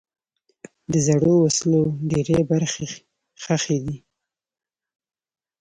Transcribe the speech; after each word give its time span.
د 0.91 0.93
زړو 1.07 1.33
وسلو 1.45 1.81
ډېری 2.09 2.39
برخې 2.51 2.87
ښخي 3.43 3.77
دي. 3.85 3.97